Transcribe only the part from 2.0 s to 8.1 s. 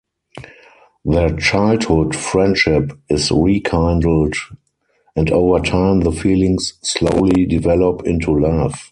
friendship is rekindled and over time the feelings slowly develop